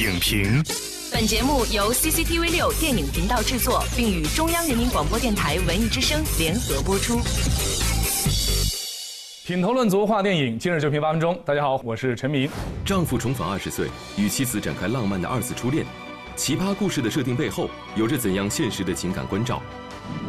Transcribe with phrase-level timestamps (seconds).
[0.00, 0.64] 影评。
[1.12, 7.20] 本节目由 CCTV 六电影频道制作，并与中央人民广播电台文艺之声联合播出。
[9.44, 11.38] 品头论足话电影，今日就评八分钟。
[11.44, 12.48] 大家好，我是陈明。
[12.82, 15.84] 丈夫重返二十岁，与妻子展开浪漫的二次初恋，
[16.34, 19.60] 奇葩故事的设定背后有着怎样现实的情感关照？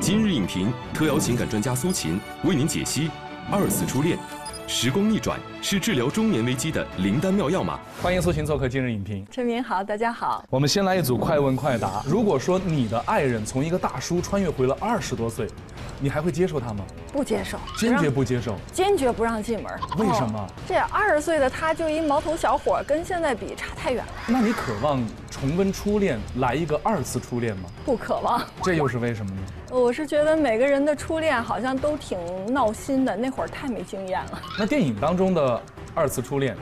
[0.02, 3.10] 今日影评特邀情感专家苏秦为您解析
[3.50, 4.20] 二次初恋。
[4.74, 7.78] 时光逆转是治疗中年危机的灵丹妙药吗？
[8.02, 9.28] 欢迎苏秦做客今日影评。
[9.30, 10.46] 陈明好，大家好。
[10.50, 12.02] 我们先来一组快问快答。
[12.08, 15.46] 如果说你的爱人从一个大叔穿越回了二十多岁，
[16.00, 16.86] 你还会接受他吗？
[17.12, 18.56] 不接受，坚决不接受。
[18.72, 19.70] 坚决不让进门。
[19.98, 20.48] 为什么？
[20.66, 24.12] 这二十岁的他就一毛头小伙，跟现在比差太远了。
[24.26, 27.70] 那你渴望重温初恋，来一个二次初恋吗？
[27.86, 28.46] 不渴望。
[28.62, 29.42] 这又是为什么呢？
[29.72, 32.20] 我是觉得每个人的初恋好像都挺
[32.54, 34.42] 闹心的，那会儿太没经验了。
[34.60, 35.60] 那电影当中的
[35.96, 36.56] 二次初恋，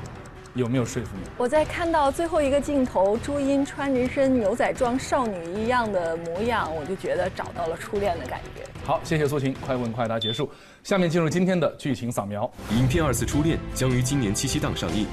[0.54, 1.28] 有没有说服你？
[1.38, 8.62] 我在看到最后一个镜头，朱茵穿着一身牛仔装，少女一样的模样，我就觉得找到了初恋的感觉。
[8.86, 10.50] 好，谢谢苏晴，快问快答结束。
[10.84, 12.50] 下面进入今天的剧情扫描。
[12.78, 15.08] 影片《二次初恋》将于今年七夕档上映。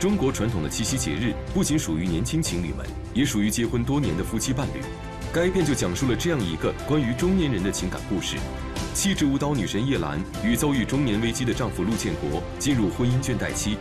[0.00, 4.80] 中国传统的七夕节日不仅属于年轻情侣们，也属于结婚多年的夫妻伴侣。
[5.30, 8.38] 该片就讲述了这样一个关于中年人的情感故事：
[8.94, 13.76] 气质舞蹈女神叶兰与遭遇中年危机的丈夫陆建国进入婚姻倦怠期，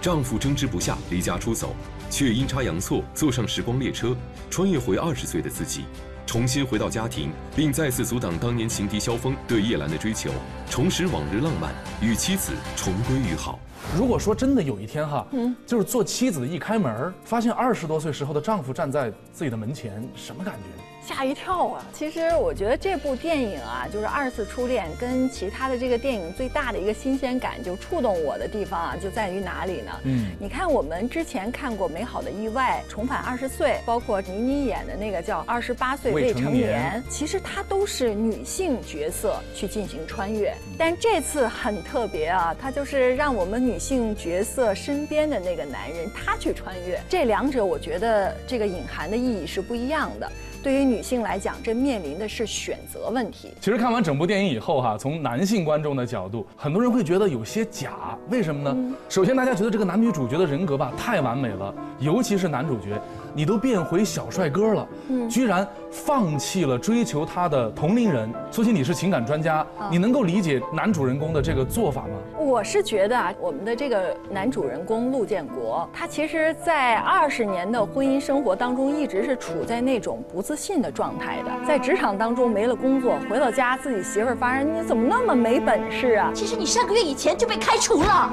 [0.00, 1.74] 丈夫争执不下离家出走，
[2.08, 4.16] 却阴差阳错坐上时光列车，
[4.48, 5.86] 穿越回二十岁的自己，
[6.34, 10.32] 重新回到家庭，并再次阻挡当年情敌萧峰对叶兰的追求，
[10.68, 13.56] 重拾往日浪漫，与妻子重归于好。
[13.96, 20.93] 如果说真的有一天哈，嗯，就是做妻子的一开门，发现二十多岁时候的丈夫站在自己的门前，什么感觉？
[21.06, 21.84] 吓一跳啊！
[21.92, 29.92] 其实我觉得这部电影啊，就是二次初恋，跟其他的这个电影最大的一个新鲜感，就触动我的地方啊，就在于哪里呢？
[30.04, 50.32] 嗯，你看我们之前看过《美好的意外》《重返二十岁》，包括倪妮演的那个叫《二十八岁未成年》，其实它都是女性角色去进行穿越，但这次很特别啊，它就是让我们女性角色身边的那个男人他去穿越，这两者我觉得这个隐含的意义是不一样的。
[50.64, 53.52] 对于女性来讲，这面临的是选择问题。
[53.60, 58.18] 其实看完整部电影以后，哈，从男性观众的角度，很多人会觉得有些假。
[58.30, 58.96] 为什么呢？
[59.10, 62.98] 首先，大家觉得这个男女主角的人格吧太完美了，尤其是男主角。
[63.34, 68.32] 你都变回小帅哥了，嗯，居然放弃了追求他的同龄人。
[68.50, 72.10] 苏青，你是情感专家，你能够理解男主人公的这个做法吗？
[72.38, 81.50] 我是觉得啊，我们的这个男主人公陆建国，他其实，在二十年的婚姻生活当中，一直是处在那种不自信的状态的。
[81.66, 86.30] 在职场当中没了工作，回到家自己媳妇儿发现你怎么那么没本事啊？
[86.32, 88.30] 其实你上个月以前就被开除了，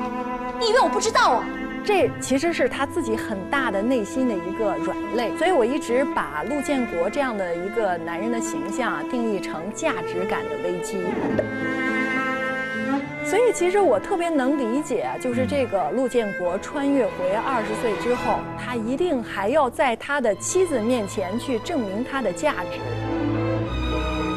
[0.59, 1.43] 你以为我不知道啊？
[1.83, 10.97] 这其实是他自己很大的内心的一个软肋，所以我一直把陆建国这样的一个男人的形象啊定义成价值感的危机。
[13.25, 22.79] 所以其实我特别能理解，就是这个陆建国穿越回二十岁之后，他一定还要在他的妻子面前去证明他的价值。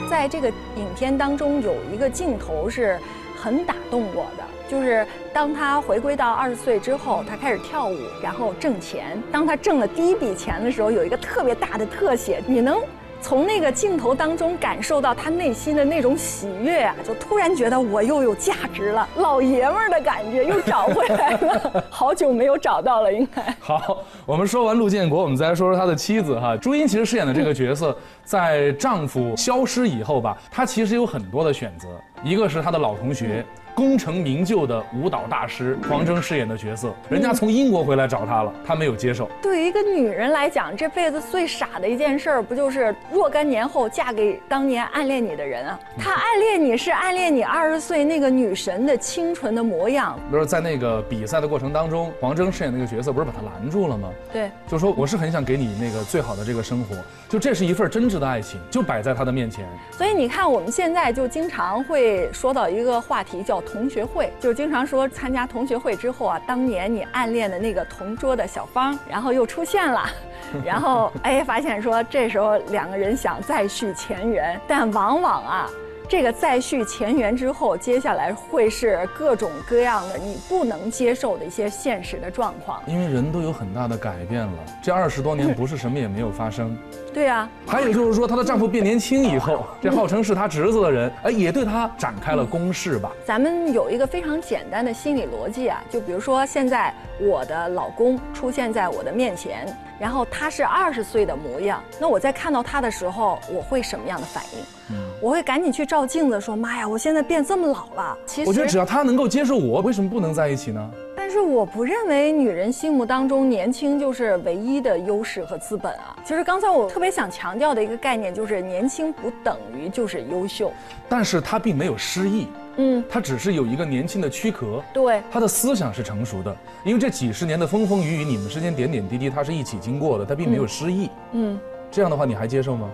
[0.09, 2.99] 在这个影片当中有一个镜头是
[3.37, 4.44] 很打动我的。
[4.69, 9.23] 就是当他回归到二十岁之后，他开始跳舞，然后挣钱。
[9.31, 12.81] 当他挣了第一笔钱的时候，有一个特别大的特写，你能
[13.21, 16.95] 从那个镜头当中感受到他内心的那种喜悦啊！
[17.07, 23.43] 就突然觉得我又有价值了， 老爷们儿的感觉又找回来了， 好久没有找到了，应该。
[23.61, 26.55] 好，我们说完陆建国，我们再来说说他的妻子哈。
[26.57, 31.89] 朱茵其实饰演的这个角色，在丈夫消失以后吧，她其实有很多的选择，
[32.23, 33.45] 一个是她的老同学。
[33.77, 39.29] 功成名就的舞蹈大师黄征饰演的角色，人家从英国回来找他了，他没有接受。
[39.43, 45.81] 对于一个女人来讲，这辈子最傻的一件事儿，不就是若干年后嫁给当年暗恋你的人啊？
[45.99, 50.17] 他暗恋你是暗恋你二十岁那个女神的清纯的模样。
[50.31, 54.09] 比如在那个比赛的过程当中，黄征饰演那个角色不是把他拦住了吗？
[54.33, 56.95] 对，就说我是很想给你那个最好的这个生活，
[57.29, 59.67] 就这是一份真挚的爱情，就摆在他的面前。
[59.91, 63.61] 所以你看，我们现在就经常会说到一个话题叫。
[63.65, 70.05] 同学会就经常说参加同学会之后啊，当年你暗恋的那个同桌的小芳，然后又出现了，
[70.63, 75.71] 然后哎发现说这时候两个人想再续前缘，但往往啊，
[76.09, 82.81] 这个再续前缘之后，接下来会是各种各样的你不能接受的一些现实的状况。
[82.87, 86.77] 因为人都有很大的改变了，这二十多年不是什么也没有发生。
[87.15, 93.13] 对啊，还有就是说，她的丈夫变年轻以后，这号称是她侄子的人，哎，也对她展开了攻势吧？
[93.25, 99.65] 咱们有一个非常简单的心理逻辑啊，就比如说现在我的老公出现在我的面前，
[99.97, 104.97] 然后他是二十岁的模样，那我在看到他的时候，我会什么样的反应？
[105.21, 108.19] 我会赶紧去照镜子，说妈呀，我现在变这么老了。
[108.27, 110.91] 其实我觉得只要他能够接受我，为什么不能在一起呢？
[111.37, 116.15] 但是我不认为女人心目当中年轻就是唯一的优势和资本啊。
[116.25, 120.73] 其实刚才我特别想强调的一个概念就是，年轻不等于就是优秀。
[121.09, 122.47] 但是她并没有失忆，
[122.77, 124.81] 嗯，她只是有一个年轻的躯壳。
[124.93, 131.11] 对，她的思想是成熟的，因为这几十年的风风雨雨，你们之间点点滴滴，她是一起经过的，她并没有失忆。
[131.33, 131.59] 嗯，
[131.91, 132.89] 这样的话，你还接受吗？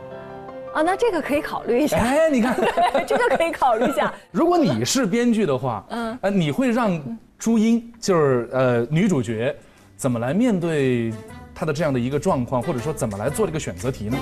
[0.72, 2.56] 啊，那这个可以考虑一下，哎，你看，
[3.06, 4.10] 这个可以考虑一下。
[4.32, 6.98] 如果你是编剧的话，嗯，呃，你会让
[7.40, 9.56] 朱茵，就是呃女主角，
[9.96, 11.10] 怎么来面对
[11.54, 14.18] 她的这样的一个状况，或者说怎么来做这个选择题呢？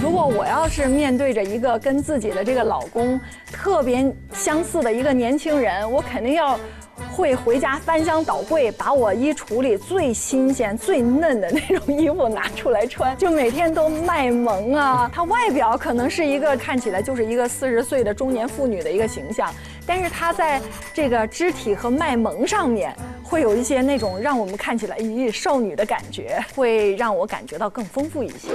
[0.00, 3.20] 如果我要是面对着一个跟自己的这个老公
[3.50, 6.56] 特别相似的一个年轻人，我肯定要
[7.20, 15.10] 会回家翻箱倒柜，把我衣橱里最新鲜、最嫩的那种衣服拿出来穿，就每天都卖萌啊。
[15.12, 20.58] 她外表可能是一个看起来就是一个四十岁的中年妇女的一个形象，但是她在
[20.94, 22.96] 这个肢体和卖萌上面。
[23.22, 28.48] 会有一些那种让我们看起来咦少女的感觉，会让我感觉到更丰富一些。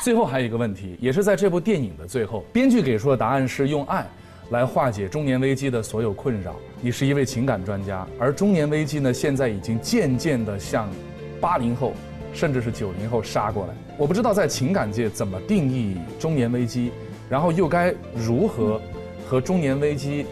[0.00, 4.06] 最后还有一个问题，也是在这部电影的最后，编剧给出的答案是用爱
[4.50, 6.56] 来化解中年危机的所有困扰。
[6.80, 10.88] 你是一位情感专家，而中年危机呢，现在已经渐渐地向
[11.40, 11.92] 八零后，
[12.32, 13.74] 甚至是九零后杀过来。
[13.96, 16.92] 我不知道在情感界怎么定义中年危机，
[17.28, 18.80] 然后又该如何
[19.26, 20.26] 和中年危机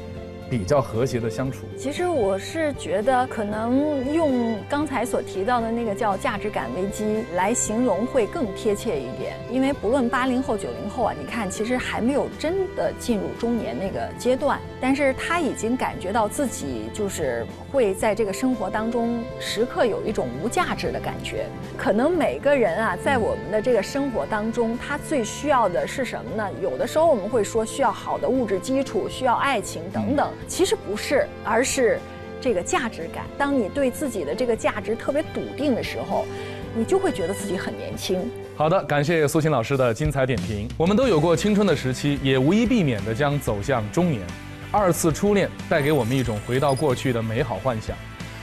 [0.58, 1.66] 比较和谐的相处。
[1.78, 9.34] 其实我是觉得，可能用刚才所提到的那个叫价值感危机来形容会更贴切一点。
[9.50, 21.46] 因为不论八零后、九零后啊，你看其实还没有真的进入中年那个阶段，但是他已经感觉到自己就是会在这个生活当中时刻有一种无价值的感觉。
[21.76, 26.48] 可能每个人啊，在我们的这个生活当中，他最需要的是什么呢？
[26.62, 30.30] 有的时候我们会说需要好的物质基础，需要爱情等等。
[30.46, 31.98] 其实不是，而是
[32.40, 33.24] 这个价值感。
[33.36, 36.26] 当你对自己的这个价值特别笃定的时候，
[36.74, 38.30] 你就会觉得自己很年轻。
[38.56, 40.68] 好的，感谢苏青老师的精彩点评。
[40.76, 44.22] 我们都有过青春的时期，也无一避免的将走向中年。
[44.70, 47.96] 二次初恋带给我们一种回到过去的美好幻想，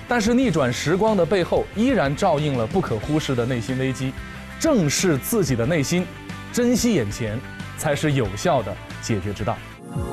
[0.07, 4.13] 但是逆转时光的背后，依然照应了不可忽视的内心危机。
[4.59, 6.05] 正视自己的内心，
[6.53, 7.37] 珍惜眼前，
[7.77, 9.57] 才是有效的解决之道。